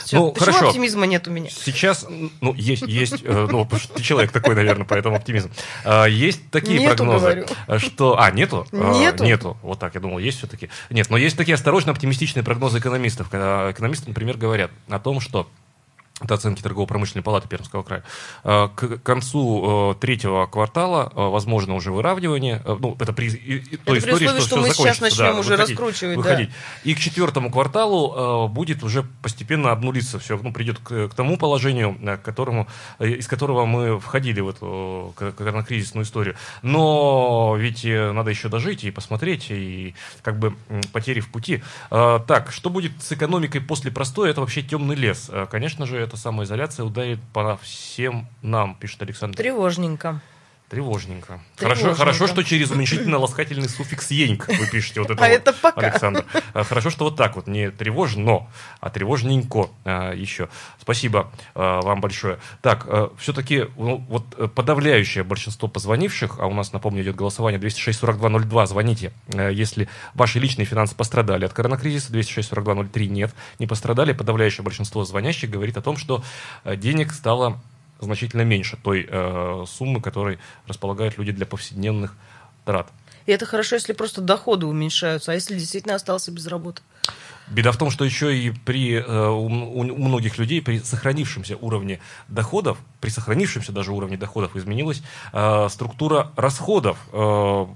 [0.05, 0.69] Всё, Ну, Почему хорошо.
[0.69, 1.51] оптимизма нет у меня?
[1.51, 2.07] Сейчас,
[2.41, 5.51] ну, есть, есть, э, ну, ты человек такой, наверное, поэтому оптимизм.
[5.85, 7.79] А, Есть такие Нету, прогнозы, говорю.
[7.81, 8.19] что...
[8.21, 8.67] А, нету?
[8.73, 9.25] А, Нету.
[9.25, 9.57] Нету.
[9.63, 10.69] Вот так, я думал, есть все-таки.
[10.91, 13.29] Нет, но есть такие осторожно оптимистичные прогнозы экономистов.
[13.29, 15.49] Когда экономисты, например, говорят о том, что
[16.25, 18.05] это оценки торгово-промышленной палаты Пермского края.
[18.45, 22.63] Э, к концу э, третьего квартала э, возможно уже выравнивание.
[22.65, 25.51] Ну, это при той это истории, при условии, что, что мы сейчас начнем да, уже
[25.51, 26.17] выходить, раскручивать.
[26.17, 26.49] Выходить.
[26.49, 26.91] Да.
[26.91, 30.39] И к четвертому кварталу будет уже постепенно обнулиться все.
[30.43, 36.05] Ну, придет к, к тому положению, к которому, из которого мы входили в эту коронакризисную
[36.05, 36.37] историю.
[36.63, 40.55] Но ведь надо еще дожить и посмотреть, и как бы
[40.93, 41.63] потери в пути.
[41.91, 44.31] Так, что будет с экономикой после простоя?
[44.31, 45.31] Это вообще темный лес.
[45.51, 49.37] Конечно же, эта самоизоляция ударит по всем нам, пишет Александр.
[49.39, 50.21] Тревожненько.
[50.73, 51.39] Тревожненько.
[51.59, 55.81] Хорошо, хорошо, что через уменьшительно-ласкательный суффикс «еньк» вы пишете вот это, а вот, это пока.
[55.83, 56.25] Александр.
[56.55, 58.47] А, хорошо, что вот так вот, не тревожно,
[58.81, 60.49] а тревожненько а, еще.
[60.81, 62.39] Спасибо а, вам большое.
[62.63, 67.61] Так, а, все-таки ну, вот э, подавляющее большинство позвонивших, а у нас, напомню, идет голосование
[67.61, 74.15] 206-4202, звоните, если ваши личные финансы пострадали от коронакризиса, 206-4203 нет, не пострадали.
[74.15, 76.25] Подавляющее большинство звонящих говорит о том, что
[76.65, 77.61] денег стало
[78.05, 82.17] значительно меньше той э, суммы, которой располагают люди для повседневных
[82.65, 82.89] трат.
[83.27, 86.83] И это хорошо, если просто доходы уменьшаются, а если действительно остался без работы?
[87.49, 92.01] Беда в том, что еще и при, э, у, у многих людей при сохранившемся уровне
[92.29, 96.99] доходов, при сохранившемся даже уровне доходов изменилась э, структура расходов.
[97.13, 97.67] Э,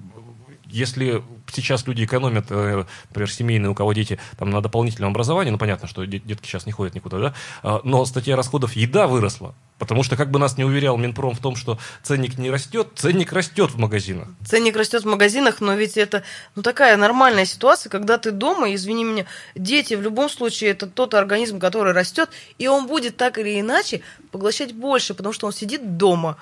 [0.77, 5.59] если сейчас люди экономят, э, например, семейные, у кого дети там, на дополнительном образовании, ну,
[5.59, 10.03] понятно, что детки сейчас не ходят никуда, да, а, но статья расходов еда выросла, потому
[10.03, 13.71] что, как бы нас не уверял Минпром в том, что ценник не растет, ценник растет
[13.71, 14.29] в магазинах.
[14.47, 16.23] Ценник растет в магазинах, но ведь это
[16.55, 21.15] ну, такая нормальная ситуация, когда ты дома, извини меня, дети в любом случае это тот
[21.15, 25.97] организм, который растет, и он будет так или иначе поглощать больше, потому что он сидит
[25.97, 26.37] дома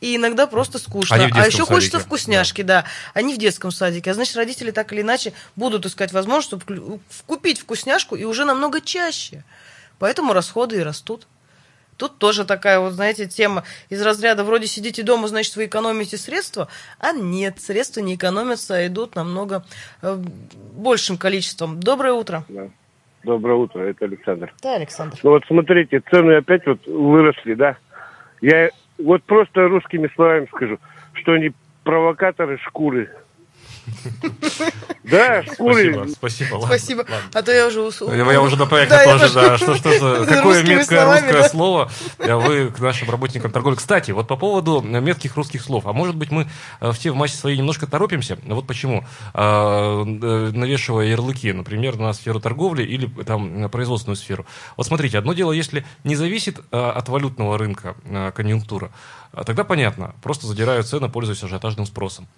[0.00, 1.16] и иногда просто скучно.
[1.16, 1.64] Они а еще садике.
[1.64, 2.82] хочется вкусняшки, да.
[2.82, 2.88] да.
[3.14, 4.10] Они в детском садике.
[4.10, 8.80] А значит, родители так или иначе будут искать возможность, чтобы купить вкусняшку и уже намного
[8.80, 9.44] чаще.
[9.98, 11.26] Поэтому расходы и растут.
[11.96, 16.68] Тут тоже такая вот, знаете, тема из разряда вроде сидите дома, значит, вы экономите средства,
[16.98, 19.66] а нет, средства не экономятся, а идут намного
[20.00, 20.16] э,
[20.72, 21.78] большим количеством.
[21.78, 22.46] Доброе утро.
[22.48, 22.70] Да.
[23.22, 24.54] Доброе утро, это Александр.
[24.62, 25.18] Да, Александр.
[25.22, 27.76] Ну вот смотрите, цены опять вот выросли, да.
[28.40, 28.70] Я
[29.04, 30.78] вот просто русскими словами скажу,
[31.14, 31.52] что они
[31.84, 33.10] провокаторы шкуры.
[35.04, 35.42] Да.
[35.52, 36.06] Спасибо,
[36.66, 37.06] спасибо.
[37.32, 38.12] А то я уже уснула.
[38.12, 39.58] Я уже напряг тоже, да.
[39.58, 43.76] Что, что за, какое меткое русское слово вы к нашим работникам торговли.
[43.76, 45.86] Кстати, вот по поводу метких русских слов.
[45.86, 46.48] А может быть, мы
[46.80, 48.38] э, все в массе своей немножко торопимся?
[48.46, 49.04] Вот почему.
[49.34, 54.46] А, э, навешивая ярлыки, например, на сферу торговли или там на производственную сферу.
[54.76, 57.96] Вот смотрите, одно дело, если не зависит э, от валютного рынка
[58.34, 58.90] конъюнктура,
[59.46, 62.28] тогда понятно, просто задирают цены, пользуясь ажиотажным спросом.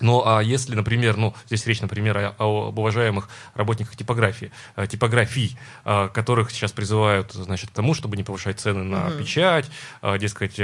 [0.00, 5.58] Ну, а если, например, ну, здесь речь, например, о, об уважаемых работниках типографии, э, типографий,
[5.84, 9.18] э, которых сейчас призывают, значит, к тому, чтобы не повышать цены на угу.
[9.18, 9.66] печать,
[10.02, 10.56] э, дескать,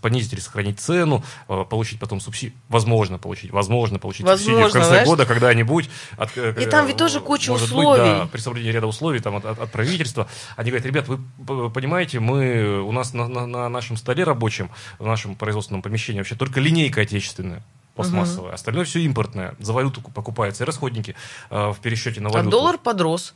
[0.00, 4.88] понизить или сохранить цену, получить потом субсидию, возможно получить, возможно получить возможно, субсидию в конце
[4.88, 5.08] знаешь?
[5.08, 5.90] года когда-нибудь.
[6.16, 8.00] От, И там ведь тоже куча условий.
[8.00, 10.28] Быть, да, при соблюдении ряда условий там, от, от, от правительства.
[10.56, 15.06] Они говорят, ребят, вы понимаете, мы, у нас на, на, на нашем столе рабочем, в
[15.06, 17.62] нашем производственном помещении вообще только линейка отечественная
[18.02, 18.48] пластмассовое.
[18.48, 18.54] Угу.
[18.54, 19.54] Остальное все импортное.
[19.58, 21.14] За валюту покупается и расходники
[21.50, 22.48] э, в пересчете на а валюту.
[22.48, 23.34] А доллар подрос.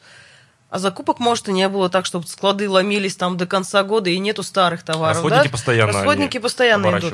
[0.74, 4.18] А закупок, может, и не было так, чтобы склады ломились там до конца года и
[4.18, 5.18] нету старых товаров.
[5.18, 5.52] Расходники да?
[5.52, 7.12] постоянно Расходники постоянно идут.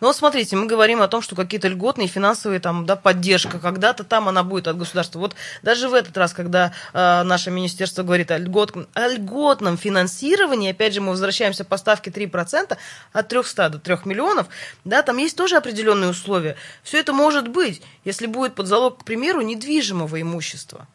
[0.00, 4.04] Ну вот смотрите, мы говорим о том, что какие-то льготные финансовые там, да, поддержка, когда-то
[4.04, 5.18] там она будет от государства.
[5.18, 10.70] Вот даже в этот раз, когда э, наше министерство говорит о, льгот, о льготном финансировании,
[10.70, 12.78] опять же, мы возвращаемся по ставке 3%
[13.12, 14.46] от 300 до 3 миллионов,
[14.86, 16.56] да, там есть тоже определенные условия.
[16.82, 20.86] Все это может быть, если будет под залог, к примеру, недвижимого имущества.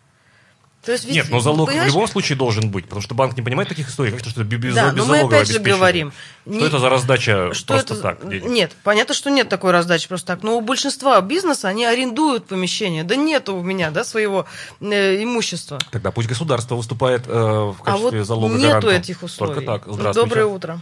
[0.87, 3.67] То есть, Нет, но залог в любом случае должен быть, потому что банк не понимает
[3.67, 6.13] таких историй, как что без, да, без но мы опять же говорим.
[6.45, 8.29] Что не, это за раздача что просто это, так?
[8.29, 8.45] Денег?
[8.45, 10.43] Нет, понятно, что нет такой раздачи просто так.
[10.43, 13.03] Но у большинства бизнеса они арендуют помещение.
[13.03, 14.45] Да нет у меня да, своего
[14.79, 15.77] э, имущества.
[15.91, 18.91] Тогда пусть государство выступает э, в качестве а вот залога нету гаранта.
[18.91, 19.55] этих условий.
[19.55, 19.83] Только так.
[19.87, 20.29] Здравствуйте.
[20.29, 20.79] Доброе утро.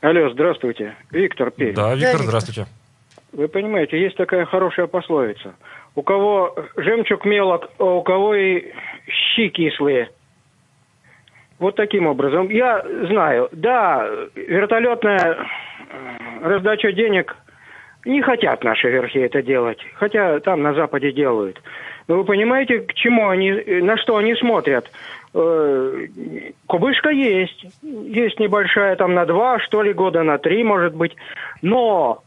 [0.00, 0.96] Алло, здравствуйте.
[1.12, 1.74] Виктор Пермь.
[1.74, 2.66] Да, Виктор, да, Виктор, здравствуйте.
[3.30, 5.54] Вы понимаете, есть такая хорошая пословица.
[5.94, 8.72] У кого жемчуг мелок, а у кого и
[9.06, 10.10] щи кислые–
[11.58, 12.48] вот таким образом.
[12.48, 17.36] Я знаю, да, вертолетная э, раздача денег
[18.04, 21.62] не хотят наши верхи это делать, хотя там на Западе делают.
[22.06, 23.50] Но вы понимаете, к чему они,
[23.80, 24.90] на что они смотрят?
[25.32, 26.06] Э,
[26.66, 31.16] кубышка есть, есть небольшая, там на два, что ли, года на три, может быть.
[31.62, 32.22] Но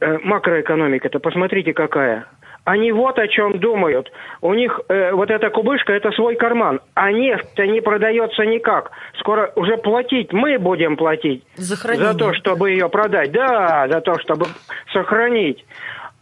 [0.00, 2.26] э, макроэкономика-то посмотрите какая.
[2.64, 4.10] Они вот о чем думают.
[4.40, 6.80] У них э, вот эта кубышка– это свой карман.
[6.94, 8.90] А нефть-то не продается никак.
[9.18, 11.44] Скоро уже платить мы будем платить.
[11.56, 11.76] За
[12.12, 13.32] За то, чтобы ее продать.
[13.32, 14.46] Да, за то, чтобы
[14.92, 15.64] сохранить.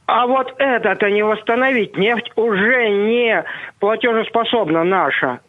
[0.07, 1.97] А вот это-то не восстановить.
[1.97, 3.45] Нефть уже не
[3.79, 5.41] платежеспособна наша.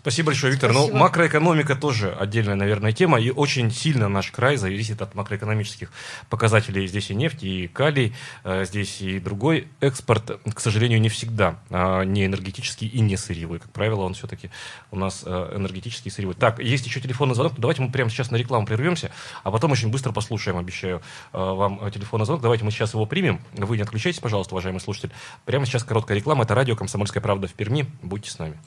[0.00, 0.72] Спасибо большое, Виктор.
[0.72, 0.92] Спасибо.
[0.94, 3.20] Ну, макроэкономика тоже отдельная, наверное, тема.
[3.20, 5.92] И очень сильно наш край зависит от макроэкономических
[6.30, 6.86] показателей.
[6.86, 10.40] Здесь и нефть, и калий, э, здесь и другой экспорт.
[10.54, 13.58] К сожалению, не всегда а, не энергетический и не сырьевой.
[13.58, 14.50] Как правило, он все-таки
[14.90, 16.34] у нас э, энергетический и сырьевой.
[16.34, 17.52] Так, есть еще телефонный звонок.
[17.58, 19.10] Давайте мы прямо сейчас на рекламу прервемся,
[19.44, 21.02] а потом очень быстро послушаем, обещаю
[21.34, 22.40] э, вам телефонный звонок.
[22.40, 23.42] Давайте мы сейчас его примем.
[23.52, 25.10] Вы не отключайтесь, пожалуйста, уважаемый слушатель.
[25.44, 26.44] Прямо сейчас короткая реклама.
[26.44, 27.86] Это радио «Комсомольская правда» в Перми.
[28.00, 28.58] Будьте с нами.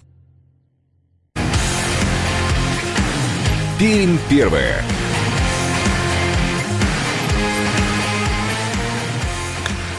[3.79, 4.83] Пермь первая.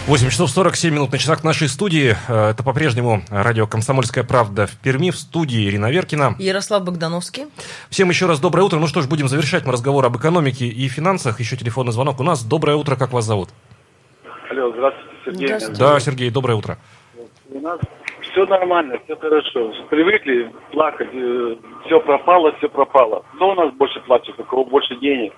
[0.07, 2.15] Восемь часов 47 минут на часах нашей студии.
[2.29, 5.11] Э, Это по-прежнему радио «Комсомольская правда» в Перми.
[5.11, 6.37] В студии Ирина Веркина.
[6.39, 7.47] Ярослав Богдановский.
[7.89, 8.79] Всем еще раз доброе утро.
[8.79, 11.41] Ну что ж, будем завершать мы разговор об экономике и финансах.
[11.41, 12.45] Еще телефонный звонок у нас.
[12.45, 13.49] Доброе утро, как вас зовут?
[14.51, 15.47] Алло, здравствуйте, Сергей.
[15.47, 15.81] Здравствуйте.
[15.81, 16.79] Да, Сергей, доброе утро.
[17.51, 17.81] У нас
[18.21, 19.73] все нормально, все хорошо.
[19.89, 21.09] Привыкли плакать,
[21.85, 23.25] все пропало, все пропало.
[23.35, 25.33] Кто у нас больше плачет, у кого больше денег?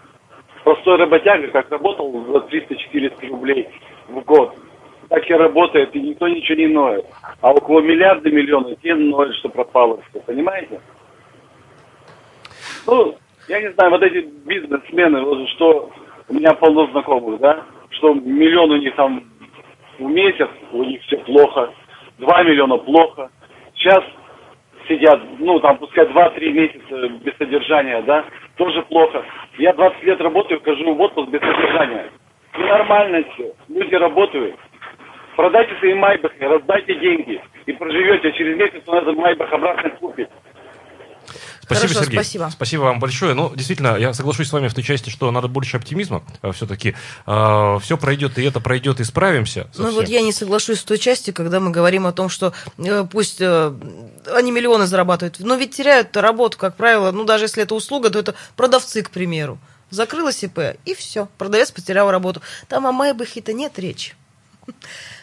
[0.64, 3.68] Простой работяга, как работал за 300-400 рублей
[4.08, 4.54] в год,
[5.08, 7.06] так и работает, и никто ничего не ноет.
[7.40, 10.80] А у кого миллиарды, миллионы, те ноют, что пропало все, понимаете?
[12.86, 13.16] Ну,
[13.48, 15.90] я не знаю, вот эти бизнесмены, вот что
[16.28, 19.24] у меня полно знакомых, да, что миллион у них там
[19.98, 21.72] в месяц, у них все плохо,
[22.18, 23.30] 2 миллиона плохо.
[23.76, 24.02] Сейчас
[24.88, 28.24] сидят, ну, там, пускай 2-3 месяца без содержания, да,
[28.56, 29.24] тоже плохо.
[29.58, 32.10] Я 20 лет работаю, хожу в отпуск без содержания.
[32.58, 33.52] И нормально все.
[33.68, 34.56] Люди работают.
[35.36, 37.40] Продайте свои майбахи, раздайте деньги.
[37.66, 38.32] И проживете.
[38.32, 40.30] Через месяц он этот майбах обратно купит.
[41.66, 42.18] Спасибо, Хорошо, Сергей.
[42.18, 42.48] спасибо.
[42.52, 43.34] Спасибо вам большое.
[43.34, 46.94] Ну, действительно, я соглашусь с вами в той части, что надо больше оптимизма все-таки.
[47.24, 49.68] все пройдет, и это пройдет, и справимся.
[49.76, 53.04] Ну вот я не соглашусь с той части, когда мы говорим о том, что э,
[53.10, 53.72] пусть э,
[54.32, 58.18] они миллионы зарабатывают, но ведь теряют работу, как правило, ну даже если это услуга, то
[58.18, 59.58] это продавцы, к примеру.
[59.90, 62.40] Закрылась ИП, и все, продавец потерял работу.
[62.68, 64.14] Там о Майбахе-то нет речи.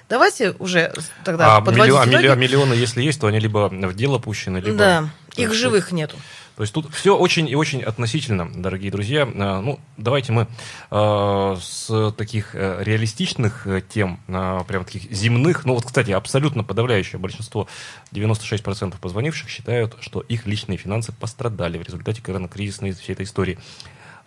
[0.10, 2.16] Давайте уже тогда а, подводить миллион- а итоги.
[2.16, 4.78] миллион- миллионы, если есть, то они либо в дело пущены, либо...
[4.78, 6.18] Да, их есть живых нету.
[6.56, 9.28] То есть тут все очень и очень относительно, дорогие друзья.
[9.36, 10.48] А, Ну, давайте мы
[10.92, 16.64] а, с таких э, реалистичных э, тем, а, прям таких земных, ну вот, кстати, абсолютно
[16.64, 17.68] подавляющее большинство,
[18.12, 23.58] 96% позвонивших считают, что их личные финансы пострадали в результате коронакризисной всей этой истории.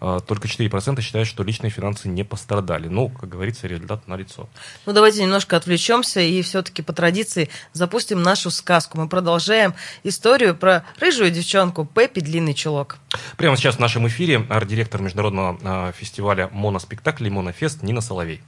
[0.08, 2.86] А, Только 4% считают, что личные финансы не пострадали.
[2.86, 4.48] Ну, как говорится, результат налицо.
[4.84, 8.98] Ну, давайте немножко отвлечемся и все-таки по традиции запустим нашу сказку.
[8.98, 12.98] Мы продолжаем историю про рыжую девчонку Пеппи Длинный Чулок.
[13.36, 18.40] Прямо сейчас в нашем эфире арт-директор международного а, фестиваля моноспектаклей «Монофест» Нина Соловей.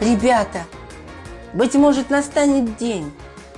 [0.00, 0.64] Ребята,
[1.52, 3.12] быть может, настанет день,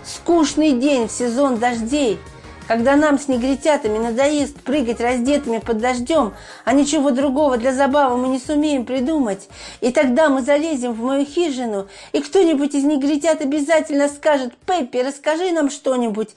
[0.05, 2.21] скучный день в сезон дождей,
[2.67, 8.29] когда нам с негритятами надоест прыгать раздетыми под дождем, а ничего другого для забавы мы
[8.29, 9.49] не сумеем придумать.
[9.81, 15.53] И тогда мы залезем в мою хижину, и кто-нибудь из негритят обязательно скажет «Пеппи, расскажи
[15.53, 16.31] нам что-нибудь».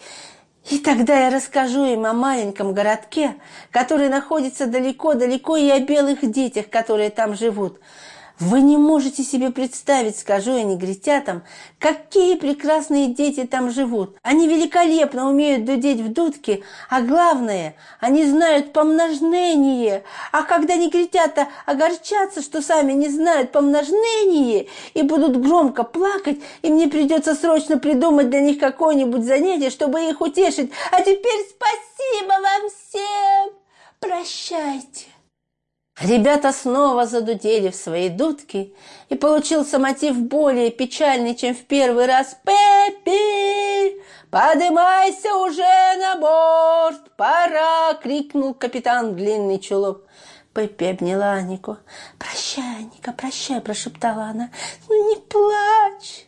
[0.70, 3.36] И тогда я расскажу им о маленьком городке,
[3.72, 7.80] который находится далеко-далеко, и о белых детях, которые там живут.
[8.40, 11.44] Вы не можете себе представить, скажу я негритятам,
[11.78, 14.16] какие прекрасные дети там живут.
[14.22, 20.04] Они великолепно умеют дудеть в дудки, а главное, они знают помножнение.
[20.32, 26.88] А когда негритята огорчатся, что сами не знают помножнение и будут громко плакать, и мне
[26.88, 30.72] придется срочно придумать для них какое-нибудь занятие, чтобы их утешить.
[30.94, 33.54] А теперь спасибо вам всем!
[34.00, 35.19] Прощайте!
[36.02, 38.74] Ребята снова задудели в свои дудки,
[39.10, 42.38] и получился мотив более печальный, чем в первый раз.
[42.46, 50.04] «Пеппи, подымайся уже на борт, пора!»— крикнул капитан в длинный чулок.
[50.54, 51.78] Пеппи обняла Анику.
[52.18, 54.52] «Прощай, Аника, прощай!»— прошептала она.
[54.88, 56.28] «Ну не плачь!»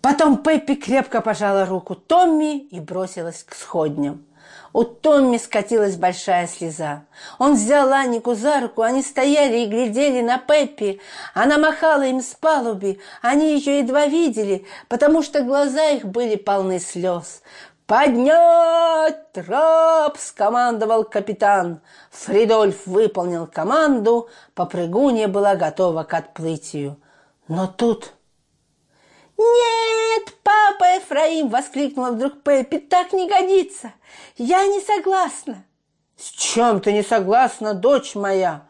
[0.00, 4.24] Потом Пеппи крепко пожала руку Томми и бросилась к сходням.
[4.72, 7.04] У Томми скатилась большая слеза.
[7.38, 11.00] Он взял Анику за руку, они стояли и глядели на Пеппи.
[11.34, 16.78] Она махала им с палуби, они ее едва видели, потому что глаза их были полны
[16.78, 17.42] слез.
[17.86, 21.80] «Поднять трап!»– скомандовал капитан.
[22.10, 26.96] Фридольф выполнил команду, попрыгунья была готова к отплытию.
[27.48, 28.14] Но тут...
[29.42, 32.78] «Нет, папа Ефраим!»– воскликнула вдруг Пеппи.
[32.78, 33.92] «Так не годится!
[34.36, 35.64] Я не согласна!»
[36.16, 38.68] «С чем ты не согласна, дочь моя?»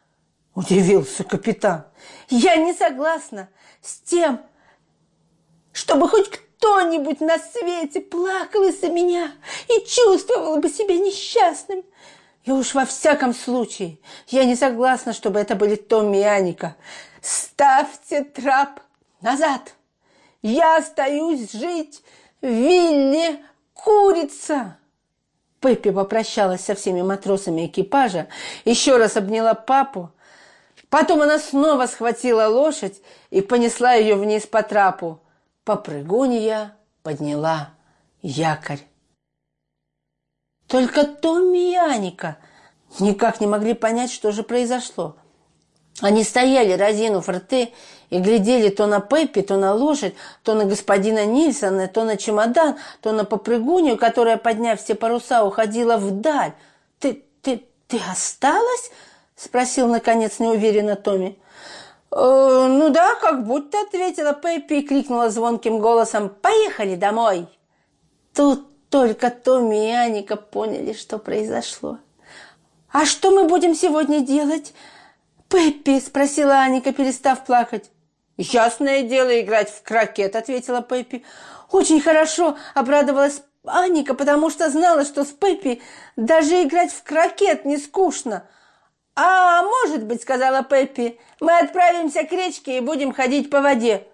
[0.54, 1.84] –удивился капитан.
[2.30, 3.48] «Я не согласна
[3.82, 4.40] с тем,
[5.72, 9.32] чтобы хоть кто-нибудь на свете плакал из-за меня
[9.68, 11.82] и чувствовал бы себя несчастным.
[12.44, 13.98] И уж во всяком случае
[14.28, 16.76] я не согласна, чтобы это были Томми и Аника.
[17.20, 18.80] Ставьте трап
[19.20, 19.74] назад.
[20.44, 22.02] Я остаюсь жить
[22.42, 23.42] в вилле
[23.72, 24.76] курица.
[25.58, 28.28] Пеппи попрощалась со всеми матросами экипажа,
[28.66, 30.10] еще раз обняла папу.
[30.90, 35.18] Потом она снова схватила лошадь и понесла ее вниз по трапу.
[35.64, 37.70] Попрыгунья подняла
[38.20, 38.80] якорь.
[40.66, 42.36] Только Томми и Аника
[43.00, 45.16] никак не могли понять, что же произошло.
[46.00, 47.72] Они стояли, разинув рты,
[48.14, 52.76] и глядели то на Пеппи, то на лошадь, то на господина Нильсона, то на чемодан,
[53.00, 56.52] то на попрыгунью, которая, подняв все паруса, уходила вдаль.
[57.00, 58.92] «Ты, ты, ты осталась?»–
[59.36, 61.36] спросил, наконец, неуверенно Томми.
[62.12, 67.48] «Э, «Ну да, как будто»,— ответила Пеппи и крикнула звонким голосом «Поехали домой!»
[68.32, 71.98] Тут только Томми и Аника поняли, что произошло.
[72.92, 74.72] «А что мы будем сегодня делать?»
[75.48, 77.90] «Пеппи?»– спросила Аника, перестав плакать.
[78.36, 81.24] «Ясное дело играть в крокет»,– ответила Пеппи.
[81.70, 85.80] «Очень хорошо»,– обрадовалась Аника, потому что знала, что с Пеппи
[86.16, 88.44] даже играть в крокет не скучно.
[89.14, 94.06] «А, может быть,— сказала Пеппи,— мы отправимся к речке и будем ходить по воде».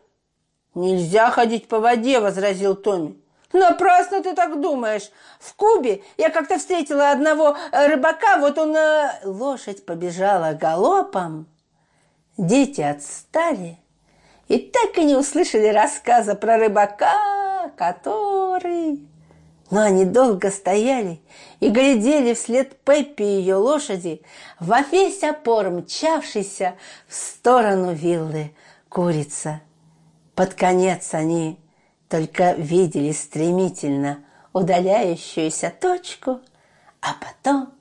[0.74, 3.18] «Нельзя ходить по воде»,— возразил Томми.
[3.54, 5.10] «Напрасно ты так думаешь.
[5.40, 9.20] В Кубе я как-то встретила одного э, рыбака, вот он...» э...
[9.24, 11.46] Лошадь побежала галопом.
[12.36, 13.78] Дети отстали
[14.50, 19.06] и так и не услышали рассказа про рыбака, который...
[19.70, 21.20] Но они долго стояли
[21.60, 24.22] и глядели вслед Пеппи и ее лошади,
[24.58, 26.74] во весь опор мчавшийся
[27.06, 28.50] в сторону виллы
[28.88, 29.60] курица.
[30.34, 31.60] Под конец они
[32.08, 36.40] только видели стремительно удаляющуюся точку,
[37.00, 37.72] а потом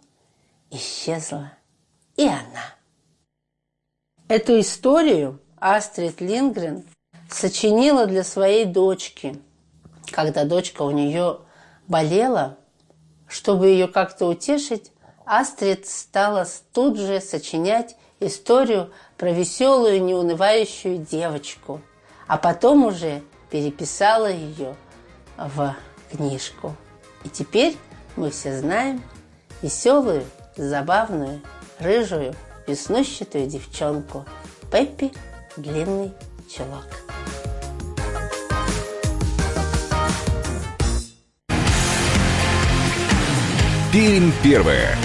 [0.70, 1.54] исчезла
[2.16, 2.76] и она.
[4.28, 6.84] Эту историю Астрид Лингрен
[7.30, 9.40] сочинила для своей дочки,
[10.12, 11.40] когда дочка у нее
[11.88, 12.58] болела,
[13.28, 14.92] чтобы ее как-то утешить,
[15.26, 21.82] Астрид стала тут же сочинять историю про веселую, неунывающую девочку,
[22.28, 24.76] а потом уже переписала ее
[25.38, 25.76] в
[26.12, 26.76] книжку.
[27.24, 27.78] И теперь
[28.16, 29.04] мы все знаем
[29.62, 30.24] веселую,
[30.56, 31.42] забавную,
[31.80, 32.34] рыжую,
[32.66, 34.26] веснущатую девчонку
[34.72, 35.12] Пеппи
[35.60, 36.14] Длинный
[36.50, 36.88] чулок.
[43.92, 44.96] Пермь первая.